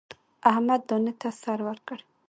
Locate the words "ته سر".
1.21-1.59